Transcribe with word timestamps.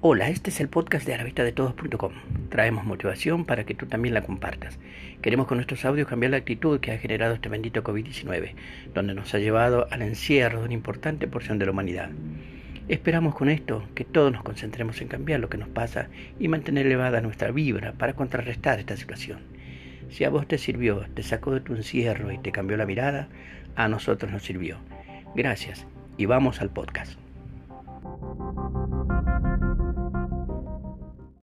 Hola, 0.00 0.28
este 0.28 0.50
es 0.50 0.60
el 0.60 0.68
podcast 0.68 1.04
de 1.04 1.14
aravistadetodos.com. 1.14 2.12
Traemos 2.50 2.84
motivación 2.84 3.44
para 3.44 3.64
que 3.64 3.74
tú 3.74 3.86
también 3.86 4.14
la 4.14 4.22
compartas. 4.22 4.78
Queremos 5.22 5.48
con 5.48 5.58
nuestros 5.58 5.84
audios 5.84 6.06
cambiar 6.06 6.30
la 6.30 6.36
actitud 6.36 6.78
que 6.78 6.92
ha 6.92 6.98
generado 6.98 7.34
este 7.34 7.48
bendito 7.48 7.82
COVID-19, 7.82 8.54
donde 8.94 9.14
nos 9.14 9.34
ha 9.34 9.40
llevado 9.40 9.88
al 9.90 10.02
encierro 10.02 10.60
de 10.60 10.66
una 10.66 10.74
importante 10.74 11.26
porción 11.26 11.58
de 11.58 11.64
la 11.64 11.72
humanidad. 11.72 12.10
Esperamos 12.86 13.34
con 13.34 13.48
esto 13.48 13.88
que 13.96 14.04
todos 14.04 14.30
nos 14.30 14.44
concentremos 14.44 15.00
en 15.00 15.08
cambiar 15.08 15.40
lo 15.40 15.48
que 15.48 15.58
nos 15.58 15.68
pasa 15.68 16.06
y 16.38 16.46
mantener 16.46 16.86
elevada 16.86 17.20
nuestra 17.20 17.50
vibra 17.50 17.94
para 17.94 18.12
contrarrestar 18.12 18.78
esta 18.78 18.96
situación. 18.96 19.40
Si 20.10 20.22
a 20.22 20.30
vos 20.30 20.46
te 20.46 20.58
sirvió, 20.58 21.06
te 21.14 21.24
sacó 21.24 21.50
de 21.50 21.60
tu 21.60 21.74
encierro 21.74 22.30
y 22.30 22.38
te 22.38 22.52
cambió 22.52 22.76
la 22.76 22.86
mirada, 22.86 23.26
a 23.74 23.88
nosotros 23.88 24.30
nos 24.30 24.44
sirvió. 24.44 24.78
Gracias 25.34 25.88
y 26.16 26.26
vamos 26.26 26.60
al 26.60 26.70
podcast. 26.70 27.18